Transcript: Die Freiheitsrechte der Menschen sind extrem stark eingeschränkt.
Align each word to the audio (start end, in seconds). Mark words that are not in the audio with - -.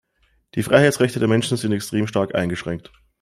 Die 0.55 0.63
Freiheitsrechte 0.63 1.19
der 1.19 1.27
Menschen 1.27 1.57
sind 1.57 1.73
extrem 1.73 2.07
stark 2.07 2.33
eingeschränkt. 2.33 2.91